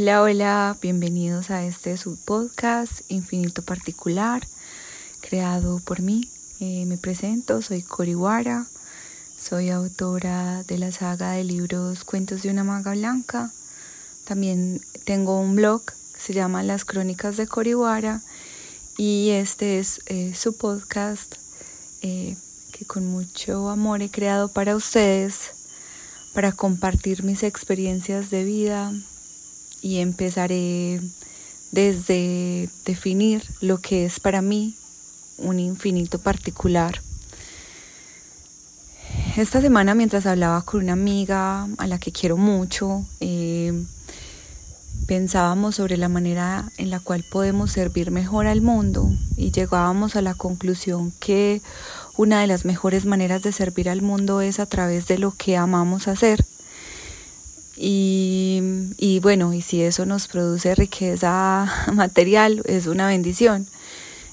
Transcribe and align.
Hola, 0.00 0.22
hola, 0.22 0.76
bienvenidos 0.80 1.50
a 1.50 1.64
este 1.64 1.96
subpodcast 1.96 3.00
Infinito 3.08 3.62
Particular, 3.62 4.46
creado 5.20 5.80
por 5.80 6.02
mí. 6.02 6.30
Eh, 6.60 6.86
me 6.86 6.98
presento, 6.98 7.62
soy 7.62 7.82
Coriwara, 7.82 8.64
soy 9.36 9.70
autora 9.70 10.62
de 10.62 10.78
la 10.78 10.92
saga 10.92 11.32
de 11.32 11.42
libros 11.42 12.04
Cuentos 12.04 12.42
de 12.42 12.50
una 12.50 12.62
maga 12.62 12.92
blanca. 12.92 13.50
También 14.24 14.80
tengo 15.04 15.40
un 15.40 15.56
blog 15.56 15.82
que 15.84 16.20
se 16.20 16.32
llama 16.32 16.62
Las 16.62 16.84
Crónicas 16.84 17.36
de 17.36 17.48
Coriwara 17.48 18.20
y 18.96 19.30
este 19.30 19.80
es 19.80 20.00
eh, 20.06 20.32
su 20.32 20.56
podcast 20.56 21.34
eh, 22.02 22.36
que 22.70 22.84
con 22.84 23.04
mucho 23.04 23.68
amor 23.68 24.02
he 24.02 24.10
creado 24.10 24.46
para 24.46 24.76
ustedes, 24.76 25.50
para 26.34 26.52
compartir 26.52 27.24
mis 27.24 27.42
experiencias 27.42 28.30
de 28.30 28.44
vida, 28.44 28.92
y 29.82 29.98
empezaré 29.98 31.00
desde 31.72 32.68
definir 32.84 33.42
lo 33.60 33.78
que 33.78 34.04
es 34.04 34.20
para 34.20 34.42
mí 34.42 34.74
un 35.38 35.58
infinito 35.58 36.18
particular. 36.18 37.00
Esta 39.36 39.60
semana 39.60 39.94
mientras 39.94 40.26
hablaba 40.26 40.62
con 40.62 40.82
una 40.82 40.94
amiga 40.94 41.68
a 41.78 41.86
la 41.86 41.98
que 41.98 42.10
quiero 42.10 42.36
mucho, 42.36 43.06
eh, 43.20 43.72
pensábamos 45.06 45.76
sobre 45.76 45.96
la 45.96 46.08
manera 46.08 46.70
en 46.76 46.90
la 46.90 47.00
cual 47.00 47.24
podemos 47.30 47.70
servir 47.70 48.10
mejor 48.10 48.46
al 48.46 48.60
mundo 48.60 49.10
y 49.36 49.52
llegábamos 49.52 50.16
a 50.16 50.22
la 50.22 50.34
conclusión 50.34 51.12
que 51.20 51.62
una 52.16 52.40
de 52.40 52.46
las 52.46 52.64
mejores 52.64 53.06
maneras 53.06 53.42
de 53.42 53.52
servir 53.52 53.88
al 53.88 54.02
mundo 54.02 54.40
es 54.40 54.58
a 54.58 54.66
través 54.66 55.06
de 55.06 55.18
lo 55.18 55.30
que 55.30 55.56
amamos 55.56 56.08
hacer 56.08 56.44
y, 57.80 59.20
bueno, 59.22 59.54
y 59.54 59.62
si 59.62 59.82
eso 59.82 60.04
nos 60.04 60.26
produce 60.26 60.74
riqueza 60.74 61.72
material, 61.92 62.62
es 62.64 62.86
una 62.86 63.06
bendición. 63.06 63.66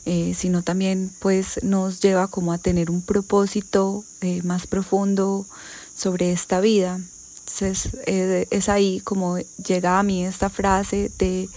Eh, 0.07 0.35
sino 0.35 0.61
también 0.61 1.11
pues 1.17 1.63
nos 1.63 1.99
lleva 1.99 2.27
como 2.27 2.53
a 2.53 2.59
tener 2.59 2.91
un 2.91 3.01
propósito 3.01 4.03
eh, 4.21 4.43
más 4.43 4.67
profundo 4.67 5.47
sobre 5.95 6.31
esta 6.31 6.59
vida. 6.59 6.99
Entonces 7.39 7.89
eh, 8.05 8.47
es 8.51 8.69
ahí 8.69 8.99
como 8.99 9.39
llega 9.65 9.97
a 9.97 10.03
mí 10.03 10.23
esta 10.23 10.51
frase 10.51 11.09
de 11.17 11.49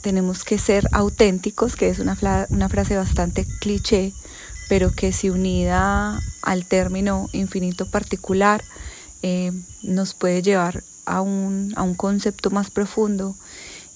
tenemos 0.00 0.44
que 0.44 0.58
ser 0.58 0.88
auténticos, 0.92 1.76
que 1.76 1.88
es 1.88 1.98
una, 1.98 2.16
una 2.50 2.68
frase 2.70 2.96
bastante 2.96 3.46
cliché, 3.60 4.12
pero 4.68 4.90
que 4.92 5.12
si 5.12 5.30
unida 5.30 6.20
al 6.42 6.66
término 6.66 7.28
infinito 7.32 7.86
particular, 7.86 8.62
eh, 9.26 9.52
nos 9.82 10.12
puede 10.12 10.42
llevar 10.42 10.84
a 11.06 11.22
un, 11.22 11.72
a 11.76 11.82
un 11.82 11.94
concepto 11.94 12.50
más 12.50 12.70
profundo 12.70 13.34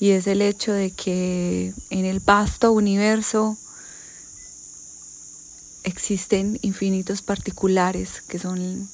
y 0.00 0.12
es 0.12 0.26
el 0.26 0.40
hecho 0.40 0.72
de 0.72 0.90
que 0.90 1.74
en 1.90 2.06
el 2.06 2.20
vasto 2.20 2.72
universo 2.72 3.58
existen 5.84 6.58
infinitos 6.62 7.20
particulares 7.20 8.22
que 8.26 8.38
son 8.38 8.88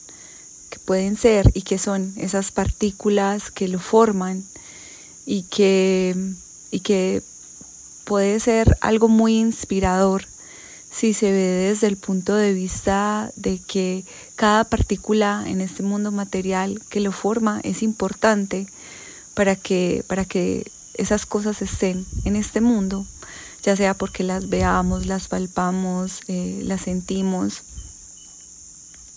que 0.70 0.80
pueden 0.80 1.16
ser 1.16 1.52
y 1.54 1.62
que 1.62 1.78
son 1.78 2.12
esas 2.16 2.50
partículas 2.50 3.52
que 3.52 3.68
lo 3.68 3.78
forman 3.78 4.42
y 5.26 5.44
que 5.44 6.16
y 6.72 6.80
que 6.80 7.22
puede 8.04 8.40
ser 8.40 8.76
algo 8.80 9.06
muy 9.06 9.38
inspirador 9.38 10.24
si 10.94 11.12
se 11.12 11.32
ve 11.32 11.68
desde 11.68 11.88
el 11.88 11.96
punto 11.96 12.36
de 12.36 12.52
vista 12.52 13.32
de 13.34 13.58
que 13.58 14.04
cada 14.36 14.62
partícula 14.62 15.42
en 15.44 15.60
este 15.60 15.82
mundo 15.82 16.12
material 16.12 16.80
que 16.88 17.00
lo 17.00 17.10
forma 17.10 17.60
es 17.64 17.82
importante 17.82 18.68
para 19.34 19.56
que, 19.56 20.04
para 20.06 20.24
que 20.24 20.70
esas 20.94 21.26
cosas 21.26 21.62
estén 21.62 22.06
en 22.24 22.36
este 22.36 22.60
mundo, 22.60 23.06
ya 23.64 23.74
sea 23.74 23.94
porque 23.94 24.22
las 24.22 24.48
veamos, 24.48 25.06
las 25.06 25.26
palpamos, 25.26 26.20
eh, 26.28 26.60
las 26.62 26.82
sentimos, 26.82 27.62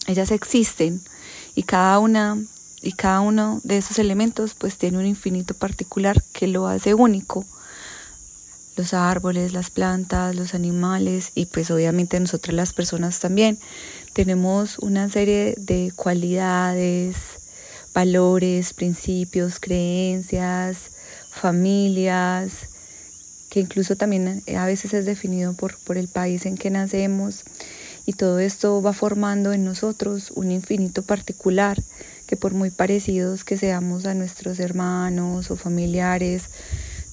ellas 0.07 0.31
existen 0.31 0.99
y 1.53 1.61
cada 1.61 1.99
una 1.99 2.41
y 2.81 2.93
cada 2.93 3.19
uno 3.19 3.61
de 3.63 3.77
esos 3.77 3.99
elementos 3.99 4.55
pues 4.55 4.77
tiene 4.77 4.97
un 4.97 5.05
infinito 5.05 5.53
particular 5.53 6.23
que 6.33 6.47
lo 6.47 6.65
hace 6.67 6.95
único 6.95 7.45
los 8.77 8.93
árboles, 8.93 9.51
las 9.51 9.69
plantas, 9.69 10.35
los 10.35 10.53
animales 10.53 11.31
y 11.35 11.47
pues 11.47 11.71
obviamente 11.71 12.19
nosotros 12.19 12.55
las 12.55 12.73
personas 12.73 13.19
también. 13.19 13.57
Tenemos 14.13 14.79
una 14.79 15.09
serie 15.09 15.55
de 15.57 15.91
cualidades, 15.95 17.15
valores, 17.93 18.73
principios, 18.73 19.59
creencias, 19.59 20.91
familias, 21.31 22.51
que 23.49 23.59
incluso 23.59 23.95
también 23.95 24.43
a 24.55 24.65
veces 24.65 24.93
es 24.93 25.05
definido 25.05 25.53
por, 25.53 25.77
por 25.79 25.97
el 25.97 26.07
país 26.07 26.45
en 26.45 26.57
que 26.57 26.69
nacemos. 26.69 27.43
Y 28.05 28.13
todo 28.13 28.39
esto 28.39 28.81
va 28.81 28.93
formando 28.93 29.51
en 29.51 29.65
nosotros 29.65 30.31
un 30.35 30.51
infinito 30.51 31.01
particular 31.01 31.81
que 32.27 32.37
por 32.37 32.53
muy 32.53 32.69
parecidos 32.69 33.43
que 33.43 33.57
seamos 33.57 34.05
a 34.05 34.13
nuestros 34.13 34.59
hermanos 34.59 35.49
o 35.49 35.55
familiares, 35.55 36.43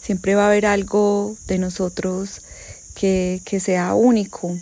siempre 0.05 0.35
va 0.35 0.45
a 0.45 0.49
haber 0.49 0.67
algo 0.67 1.35
de 1.47 1.59
nosotros 1.59 2.43
que, 2.95 3.41
sea 3.59 3.95
único. 3.95 4.57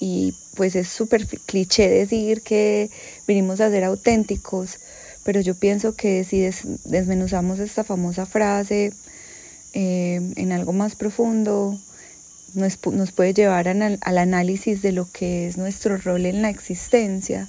Y 0.00 0.34
pues 0.54 0.76
es 0.76 0.88
súper 0.88 1.26
cliché 1.26 1.88
decir 1.88 2.40
que 2.42 2.90
vinimos 3.26 3.60
a 3.60 3.70
ser 3.70 3.84
auténticos, 3.84 4.78
pero 5.24 5.40
yo 5.40 5.54
pienso 5.54 5.94
que 5.94 6.24
si 6.24 6.40
desmenuzamos 6.84 7.58
esta 7.58 7.84
famosa 7.84 8.24
frase 8.24 8.92
eh, 9.74 10.20
en 10.36 10.52
algo 10.52 10.72
más 10.72 10.94
profundo, 10.94 11.78
nos, 12.54 12.78
nos 12.86 13.12
puede 13.12 13.34
llevar 13.34 13.68
al 13.68 14.18
análisis 14.18 14.80
de 14.80 14.92
lo 14.92 15.10
que 15.10 15.48
es 15.48 15.58
nuestro 15.58 15.98
rol 15.98 16.24
en 16.24 16.40
la 16.40 16.48
existencia, 16.48 17.48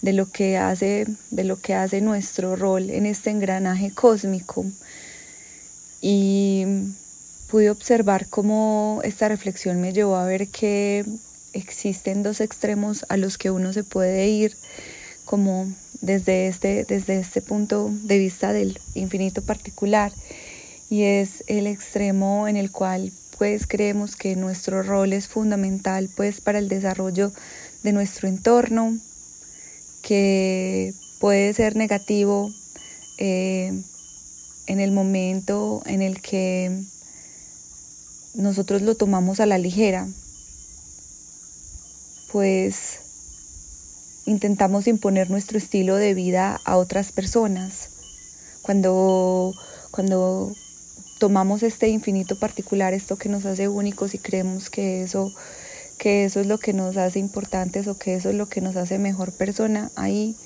de 0.00 0.12
lo 0.14 0.30
que 0.30 0.56
hace, 0.56 1.06
de 1.30 1.44
lo 1.44 1.60
que 1.60 1.74
hace 1.74 2.00
nuestro 2.00 2.56
rol 2.56 2.88
en 2.88 3.04
este 3.04 3.30
engranaje 3.30 3.90
cósmico 3.90 4.64
y 6.02 6.66
pude 7.48 7.70
observar 7.70 8.26
cómo 8.28 9.00
esta 9.04 9.28
reflexión 9.28 9.80
me 9.80 9.92
llevó 9.92 10.16
a 10.16 10.26
ver 10.26 10.48
que 10.48 11.06
existen 11.52 12.22
dos 12.22 12.40
extremos 12.40 13.06
a 13.08 13.16
los 13.16 13.38
que 13.38 13.50
uno 13.50 13.72
se 13.72 13.84
puede 13.84 14.28
ir 14.28 14.54
como 15.24 15.72
desde 16.00 16.48
este, 16.48 16.84
desde 16.84 17.20
este 17.20 17.40
punto 17.40 17.88
de 18.02 18.18
vista 18.18 18.52
del 18.52 18.80
infinito 18.94 19.42
particular 19.42 20.12
y 20.90 21.02
es 21.04 21.44
el 21.46 21.66
extremo 21.66 22.48
en 22.48 22.56
el 22.56 22.72
cual 22.72 23.12
pues 23.38 23.66
creemos 23.66 24.16
que 24.16 24.34
nuestro 24.34 24.82
rol 24.82 25.12
es 25.12 25.28
fundamental 25.28 26.10
pues 26.16 26.40
para 26.40 26.58
el 26.58 26.68
desarrollo 26.68 27.32
de 27.82 27.92
nuestro 27.92 28.28
entorno 28.28 28.96
que 30.02 30.92
puede 31.20 31.52
ser 31.54 31.76
negativo 31.76 32.50
eh, 33.18 33.72
en 34.66 34.80
el 34.80 34.92
momento 34.92 35.82
en 35.86 36.02
el 36.02 36.20
que 36.20 36.82
nosotros 38.34 38.82
lo 38.82 38.94
tomamos 38.94 39.40
a 39.40 39.46
la 39.46 39.58
ligera, 39.58 40.06
pues 42.30 42.98
intentamos 44.24 44.86
imponer 44.86 45.30
nuestro 45.30 45.58
estilo 45.58 45.96
de 45.96 46.14
vida 46.14 46.60
a 46.64 46.76
otras 46.76 47.12
personas. 47.12 47.88
Cuando, 48.62 49.52
cuando 49.90 50.52
tomamos 51.18 51.62
este 51.62 51.88
infinito 51.88 52.38
particular, 52.38 52.94
esto 52.94 53.16
que 53.16 53.28
nos 53.28 53.44
hace 53.44 53.68
únicos 53.68 54.14
y 54.14 54.18
creemos 54.18 54.70
que 54.70 55.02
eso, 55.02 55.32
que 55.98 56.24
eso 56.24 56.40
es 56.40 56.46
lo 56.46 56.58
que 56.58 56.72
nos 56.72 56.96
hace 56.96 57.18
importantes 57.18 57.86
o 57.88 57.98
que 57.98 58.14
eso 58.14 58.30
es 58.30 58.36
lo 58.36 58.48
que 58.48 58.60
nos 58.60 58.76
hace 58.76 58.98
mejor 58.98 59.32
persona, 59.32 59.90
ahí 59.96 60.36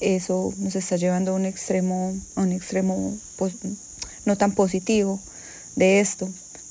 eso 0.00 0.52
nos 0.58 0.76
está 0.76 0.96
llevando 0.96 1.32
a 1.32 1.34
un 1.34 1.46
extremo, 1.46 2.14
a 2.34 2.42
un 2.42 2.52
extremo 2.52 3.16
pues, 3.36 3.54
no 4.24 4.36
tan 4.36 4.52
positivo 4.52 5.20
de 5.74 6.00
esto. 6.00 6.28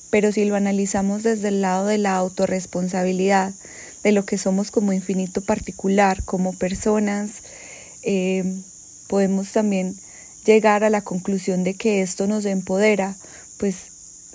Pero 0.09 0.31
si 0.31 0.45
lo 0.45 0.55
analizamos 0.55 1.23
desde 1.23 1.49
el 1.49 1.61
lado 1.61 1.87
de 1.87 1.97
la 1.97 2.15
autorresponsabilidad, 2.15 3.53
de 4.03 4.11
lo 4.11 4.25
que 4.25 4.37
somos 4.37 4.69
como 4.69 4.93
infinito 4.93 5.41
particular, 5.41 6.23
como 6.23 6.53
personas, 6.53 7.31
eh, 8.03 8.43
podemos 9.07 9.51
también 9.51 9.95
llegar 10.45 10.83
a 10.83 10.91
la 10.91 11.01
conclusión 11.01 11.63
de 11.63 11.73
que 11.73 12.01
esto 12.01 12.27
nos 12.27 12.45
empodera, 12.45 13.15
pues 13.57 13.75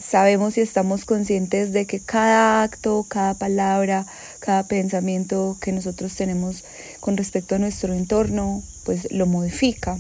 sabemos 0.01 0.59
y 0.59 0.61
estamos 0.61 1.05
conscientes 1.05 1.73
de 1.73 1.87
que 1.87 2.01
cada 2.01 2.63
acto, 2.63 3.07
cada 3.09 3.35
palabra, 3.35 4.07
cada 4.41 4.65
pensamiento 4.67 5.57
que 5.61 5.73
nosotros 5.73 6.15
tenemos 6.17 6.65
con 6.99 7.17
respecto 7.17 7.55
a 7.55 7.59
nuestro 7.59 7.95
entorno, 7.95 8.63
pues 8.85 9.13
lo 9.13 9.27
modifica. 9.27 9.99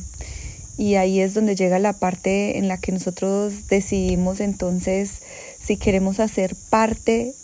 Y 0.76 0.94
ahí 0.94 1.20
es 1.20 1.34
donde 1.34 1.54
llega 1.54 1.78
la 1.78 1.92
parte 1.92 2.58
en 2.58 2.66
la 2.66 2.78
que 2.78 2.90
nosotros 2.90 3.68
decidimos 3.68 4.40
entonces 4.40 5.20
si 5.62 5.76
queremos 5.76 6.20
hacer 6.20 6.56
parte 6.70 7.34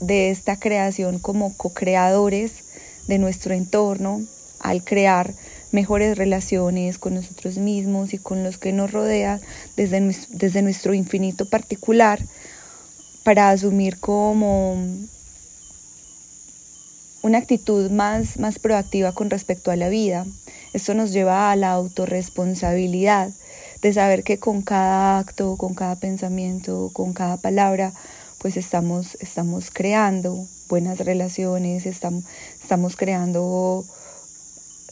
de 0.00 0.30
esta 0.30 0.58
creación 0.58 1.20
como 1.20 1.56
co-creadores 1.56 2.52
de 3.06 3.18
nuestro 3.18 3.54
entorno 3.54 4.20
al 4.58 4.82
crear 4.82 5.32
mejores 5.70 6.18
relaciones 6.18 6.98
con 6.98 7.14
nosotros 7.14 7.58
mismos 7.58 8.14
y 8.14 8.18
con 8.18 8.42
los 8.42 8.58
que 8.58 8.72
nos 8.72 8.90
rodean 8.90 9.40
desde, 9.76 10.00
desde 10.30 10.62
nuestro 10.62 10.94
infinito 10.94 11.46
particular 11.46 12.20
para 13.22 13.50
asumir 13.50 13.98
como 14.00 14.76
una 17.24 17.38
actitud 17.38 17.90
más, 17.90 18.38
más 18.38 18.58
proactiva 18.58 19.12
con 19.12 19.30
respecto 19.30 19.70
a 19.70 19.76
la 19.76 19.88
vida. 19.88 20.26
Esto 20.74 20.92
nos 20.92 21.10
lleva 21.10 21.50
a 21.50 21.56
la 21.56 21.72
autorresponsabilidad 21.72 23.30
de 23.80 23.92
saber 23.94 24.24
que 24.24 24.38
con 24.38 24.60
cada 24.60 25.18
acto, 25.18 25.56
con 25.56 25.72
cada 25.72 25.96
pensamiento, 25.96 26.90
con 26.92 27.14
cada 27.14 27.38
palabra, 27.38 27.94
pues 28.40 28.58
estamos, 28.58 29.16
estamos 29.20 29.70
creando 29.70 30.46
buenas 30.68 30.98
relaciones, 30.98 31.86
estamos, 31.86 32.24
estamos 32.62 32.94
creando, 32.94 33.86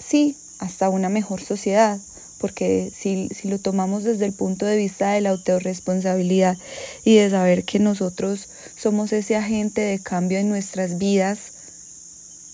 sí, 0.03 0.35
hasta 0.59 0.89
una 0.89 1.11
mejor 1.11 1.43
sociedad, 1.43 2.01
porque 2.39 2.91
si, 2.97 3.29
si 3.29 3.49
lo 3.49 3.59
tomamos 3.59 4.05
desde 4.05 4.25
el 4.25 4.33
punto 4.33 4.65
de 4.65 4.79
vista 4.79 5.13
de 5.13 5.21
la 5.21 5.31
autorresponsabilidad 5.31 6.57
y 7.05 7.17
de 7.17 7.29
saber 7.29 7.67
que 7.67 7.79
nosotros 7.79 8.49
somos 8.75 9.13
ese 9.13 9.37
agente 9.37 9.83
de 9.83 9.99
cambio 9.99 10.39
en 10.39 10.49
nuestras 10.49 10.97
vidas, 10.97 11.53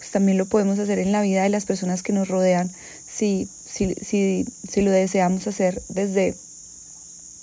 pues 0.08 0.14
también 0.14 0.38
lo 0.38 0.46
podemos 0.46 0.78
hacer 0.78 0.98
en 1.00 1.12
la 1.12 1.20
vida 1.20 1.42
de 1.42 1.50
las 1.50 1.66
personas 1.66 2.02
que 2.02 2.14
nos 2.14 2.28
rodean 2.28 2.70
si, 3.06 3.46
si, 3.66 3.94
si, 3.96 4.46
si 4.66 4.80
lo 4.80 4.90
deseamos 4.90 5.46
hacer 5.46 5.82
desde, 5.90 6.34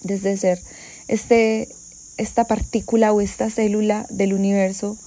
desde 0.01 0.35
ser 0.35 0.59
este, 1.07 1.69
esta 2.17 2.45
partícula 2.45 3.13
o 3.13 3.21
esta 3.21 3.51
célula 3.51 4.07
del 4.09 4.33
universo 4.33 4.97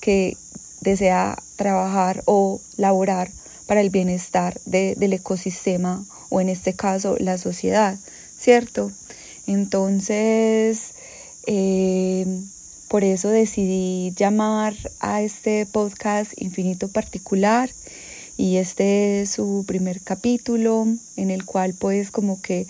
que 0.00 0.36
desea 0.82 1.36
trabajar 1.56 2.22
o 2.26 2.60
laborar 2.76 3.28
para 3.66 3.80
el 3.80 3.90
bienestar 3.90 4.60
del 4.64 5.12
ecosistema 5.12 6.04
o 6.28 6.40
en 6.40 6.48
este 6.48 6.74
caso 6.74 7.16
la 7.18 7.38
sociedad, 7.38 7.98
¿cierto? 8.38 8.92
Entonces, 9.48 10.92
eh, 11.48 12.24
por 12.90 13.04
eso 13.04 13.28
decidí 13.28 14.12
llamar 14.16 14.74
a 14.98 15.22
este 15.22 15.64
podcast 15.64 16.32
Infinito 16.36 16.88
Particular 16.88 17.70
y 18.36 18.56
este 18.56 19.20
es 19.20 19.30
su 19.30 19.64
primer 19.64 20.00
capítulo 20.00 20.88
en 21.16 21.30
el 21.30 21.44
cual 21.44 21.72
pues 21.78 22.10
como 22.10 22.42
que 22.42 22.66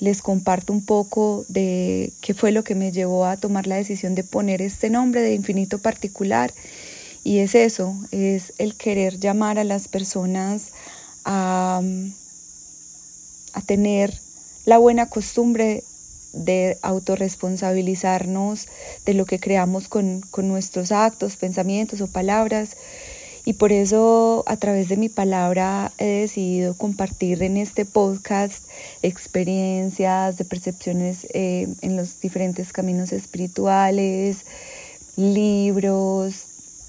les 0.00 0.22
comparto 0.22 0.72
un 0.72 0.84
poco 0.84 1.44
de 1.46 2.12
qué 2.20 2.34
fue 2.34 2.50
lo 2.50 2.64
que 2.64 2.74
me 2.74 2.90
llevó 2.90 3.26
a 3.26 3.36
tomar 3.36 3.68
la 3.68 3.76
decisión 3.76 4.16
de 4.16 4.24
poner 4.24 4.60
este 4.60 4.90
nombre 4.90 5.20
de 5.20 5.34
Infinito 5.34 5.78
Particular. 5.78 6.52
Y 7.22 7.38
es 7.38 7.54
eso, 7.54 7.94
es 8.10 8.54
el 8.58 8.74
querer 8.74 9.20
llamar 9.20 9.60
a 9.60 9.64
las 9.64 9.86
personas 9.86 10.72
a, 11.24 11.80
a 13.52 13.60
tener 13.60 14.18
la 14.64 14.78
buena 14.78 15.08
costumbre 15.08 15.84
de 16.34 16.78
autorresponsabilizarnos 16.82 18.68
de 19.06 19.14
lo 19.14 19.24
que 19.24 19.38
creamos 19.38 19.88
con, 19.88 20.20
con 20.30 20.48
nuestros 20.48 20.92
actos, 20.92 21.36
pensamientos 21.36 22.00
o 22.00 22.06
palabras. 22.06 22.76
Y 23.46 23.54
por 23.54 23.72
eso 23.72 24.42
a 24.46 24.56
través 24.56 24.88
de 24.88 24.96
mi 24.96 25.10
palabra 25.10 25.92
he 25.98 26.06
decidido 26.06 26.74
compartir 26.74 27.42
en 27.42 27.58
este 27.58 27.84
podcast 27.84 28.64
experiencias 29.02 30.38
de 30.38 30.44
percepciones 30.46 31.26
eh, 31.34 31.68
en 31.82 31.96
los 31.96 32.20
diferentes 32.20 32.72
caminos 32.72 33.12
espirituales, 33.12 34.46
libros, 35.16 36.46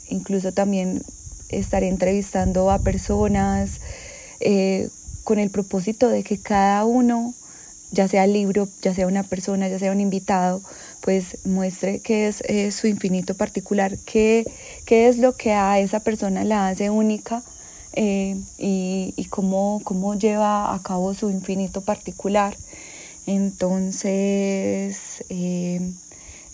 incluso 0.07 0.53
también 0.53 1.03
estaré 1.49 1.89
entrevistando 1.89 2.71
a 2.71 2.79
personas 2.79 3.81
eh, 4.39 4.89
con 5.25 5.39
el 5.39 5.49
propósito 5.49 6.07
de 6.07 6.23
que 6.23 6.37
cada 6.37 6.85
uno, 6.85 7.33
ya 7.91 8.07
sea 8.07 8.27
libro, 8.27 8.67
ya 8.81 8.93
sea 8.93 9.07
una 9.07 9.23
persona, 9.23 9.67
ya 9.67 9.79
sea 9.79 9.91
un 9.91 10.01
invitado, 10.01 10.61
pues 11.01 11.37
muestre 11.45 11.99
qué 11.99 12.27
es 12.27 12.41
eh, 12.41 12.71
su 12.71 12.87
infinito 12.87 13.35
particular, 13.35 13.97
qué, 14.05 14.45
qué, 14.85 15.07
es 15.07 15.17
lo 15.17 15.33
que 15.33 15.53
a 15.53 15.79
esa 15.79 15.99
persona 15.99 16.43
la 16.43 16.67
hace 16.67 16.89
única 16.89 17.43
eh, 17.93 18.37
y, 18.57 19.13
y 19.15 19.25
cómo, 19.25 19.81
cómo 19.83 20.15
lleva 20.15 20.73
a 20.73 20.81
cabo 20.81 21.13
su 21.13 21.29
infinito 21.29 21.81
particular. 21.81 22.55
Entonces, 23.27 25.23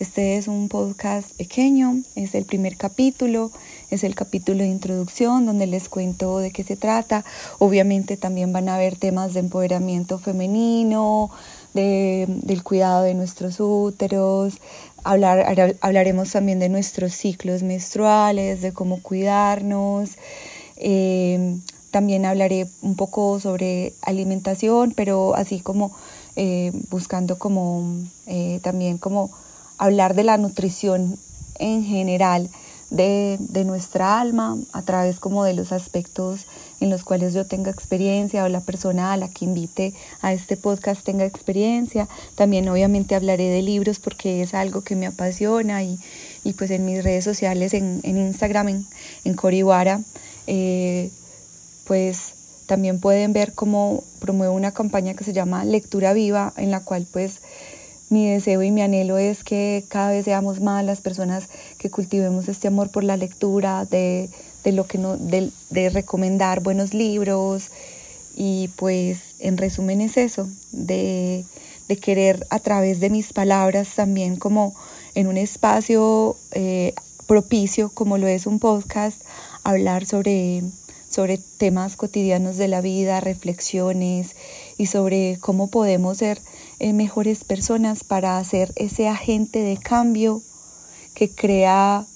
este 0.02 0.38
es 0.38 0.48
un 0.48 0.68
podcast 0.68 1.32
pequeño, 1.38 2.02
es 2.16 2.34
el 2.34 2.46
primer 2.46 2.76
capítulo, 2.76 3.52
es 3.92 4.04
el 4.04 4.16
capítulo 4.16 4.64
de 4.64 4.68
introducción 4.68 5.46
donde 5.46 5.68
les 5.68 5.90
cuento 5.90 6.40
de 6.40 6.50
qué 6.50 6.64
se 6.64 6.76
trata. 6.76 7.24
Obviamente 7.60 8.18
también 8.18 8.52
van 8.52 8.68
a 8.68 8.76
haber 8.76 8.96
temas 8.96 9.36
de 9.36 9.42
empoderamiento 9.42 10.18
femenino, 10.18 11.30
de, 11.76 12.26
del 12.28 12.64
cuidado 12.64 13.04
de 13.04 13.14
nuestros 13.14 13.60
úteros, 13.60 14.56
hablar, 15.04 15.78
hablaremos 15.82 16.32
también 16.32 16.58
de 16.58 16.70
nuestros 16.70 17.14
ciclos 17.14 17.62
menstruales, 17.62 18.64
de 18.64 18.74
cómo 18.74 19.04
cuidarnos. 19.04 20.18
Eh, 20.78 21.58
también 21.92 22.26
hablaré 22.26 22.68
un 22.82 22.96
poco 22.96 23.40
sobre 23.40 23.94
alimentación, 24.02 24.94
pero 24.96 25.36
así 25.36 25.60
como 25.60 25.92
eh, 26.36 26.72
buscando 26.90 27.38
como 27.38 27.84
eh, 28.26 28.60
también 28.64 28.98
como 28.98 29.30
hablar 29.82 30.14
de 30.14 30.24
la 30.24 30.38
nutrición 30.38 31.18
en 31.58 31.84
general 31.84 32.50
de, 32.92 33.40
nuestra 33.66 34.20
alma 34.20 34.58
a 34.74 34.84
través 34.84 35.20
como 35.20 35.44
de 35.44 35.56
los 35.56 35.72
aspectos 35.72 36.46
en 36.82 36.92
los 36.92 37.04
cuales 37.04 37.34
yo 37.34 37.48
tenga 37.48 37.72
experiencia 37.72 38.44
o 38.44 38.50
la 38.50 38.62
persona 38.62 39.12
a 39.12 39.18
la 39.18 39.28
que 39.30 39.46
invite 39.46 39.94
a 40.22 40.34
este 40.34 40.56
podcast 40.56 41.04
tenga 41.04 41.26
experiencia. 41.26 42.08
También 42.36 42.70
obviamente 42.70 43.16
hablaré 43.16 43.50
de 43.50 43.64
libros 43.64 43.98
porque 43.98 44.44
es 44.44 44.54
algo 44.54 44.82
que 44.82 44.96
me 44.96 45.08
apasiona 45.08 45.82
y, 45.82 45.98
pues 46.58 46.70
en 46.70 46.86
mis 46.86 47.04
redes 47.04 47.24
sociales, 47.24 47.74
en, 47.74 48.02
Instagram, 48.04 48.68
en, 48.68 48.86
en 49.24 49.34
Coriwara, 49.34 50.02
eh, 50.46 51.10
pues 51.88 52.34
también 52.68 53.00
pueden 53.00 53.34
ver 53.34 53.54
cómo 53.54 54.04
promuevo 54.20 54.54
una 54.54 54.74
campaña 54.74 55.16
que 55.16 55.24
se 55.24 55.34
llama 55.34 55.66
Lectura 55.66 56.14
Viva, 56.14 56.54
en 56.56 56.70
la 56.72 56.82
cual 56.82 57.08
pues 57.12 57.42
mi 58.12 58.30
deseo 58.30 58.62
y 58.62 58.72
mi 58.72 58.82
anhelo 58.82 59.18
es 59.18 59.44
que 59.44 59.86
cada 59.88 60.12
vez 60.12 60.26
seamos 60.26 60.60
más 60.60 60.84
las 60.84 61.00
personas 61.00 61.48
que 61.78 61.90
cultivemos 61.90 62.50
este 62.50 62.68
amor 62.68 62.90
por 62.90 63.06
la 63.06 63.16
lectura, 63.16 63.86
de, 63.86 64.30
lo 64.66 64.86
que 64.86 64.98
no, 64.98 65.16
de, 65.16 65.90
recomendar 65.90 66.60
buenos 66.60 66.94
libros. 66.94 67.70
Y 68.36 68.70
pues 68.76 69.20
en 69.40 69.58
resumen 69.58 70.02
es 70.02 70.18
eso, 70.18 70.48
de, 70.72 71.46
querer 72.02 72.46
a 72.50 72.60
través 72.60 73.00
de 73.00 73.10
mis 73.10 73.34
palabras 73.34 73.96
también 73.96 74.38
como 74.38 74.74
en 75.14 75.28
un 75.28 75.36
espacio 75.36 76.38
eh, 76.52 76.94
propicio 77.28 77.90
como 77.90 78.18
lo 78.18 78.28
es 78.28 78.46
un 78.46 78.60
podcast, 78.60 79.22
hablar 79.64 80.06
sobre, 80.06 80.64
sobre 81.10 81.38
temas 81.38 81.98
cotidianos 81.98 82.58
de 82.58 82.70
la 82.70 82.80
vida, 82.80 83.20
reflexiones 83.20 84.36
y 84.78 84.86
sobre 84.86 85.38
cómo 85.42 85.68
podemos 85.68 86.18
ser 86.18 86.40
eh, 86.84 86.94
mejores 86.94 87.44
personas 87.44 88.04
para 88.04 88.40
hacer 88.40 88.74
ese 88.76 89.08
agente 89.08 89.60
de 89.60 89.78
cambio 89.78 90.42
que 91.14 91.30
crea 91.30 92.08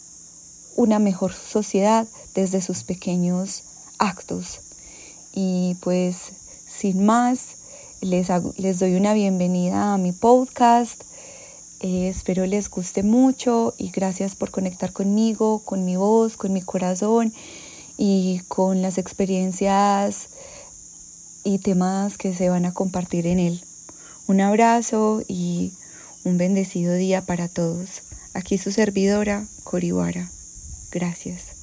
una 0.75 0.97
mejor 0.97 1.33
sociedad 1.33 2.07
desde 2.33 2.63
sus 2.63 2.83
pequeños 2.83 3.61
actos. 3.99 4.61
Y 5.35 5.75
pues 5.81 6.17
sin 6.67 7.05
más, 7.05 7.57
les, 8.01 8.29
les 8.57 8.79
doy 8.79 8.95
una 8.95 9.13
bienvenida 9.13 9.93
a 9.93 9.99
mi 9.99 10.13
podcast. 10.13 10.99
Eh, 11.81 12.07
espero 12.07 12.47
les 12.47 12.67
guste 12.67 13.03
mucho 13.03 13.75
y 13.77 13.91
gracias 13.91 14.35
por 14.35 14.49
conectar 14.49 14.91
conmigo, 14.91 15.59
con 15.63 15.85
mi 15.85 15.95
voz, 15.95 16.37
con 16.37 16.51
mi 16.53 16.63
corazón 16.63 17.31
y 17.99 18.41
con 18.47 18.81
las 18.81 18.97
experiencias 18.97 20.29
y 21.43 21.59
temas 21.59 22.17
que 22.17 22.33
se 22.33 22.49
van 22.49 22.65
a 22.65 22.73
compartir 22.73 23.27
en 23.27 23.37
él. 23.37 23.63
Un 24.27 24.41
abrazo 24.41 25.21
y 25.27 25.73
un 26.23 26.37
bendecido 26.37 26.93
día 26.93 27.21
para 27.21 27.47
todos. 27.47 28.01
Aquí 28.33 28.57
su 28.57 28.71
servidora, 28.71 29.45
Coriwara. 29.63 30.29
Gracias. 30.91 31.54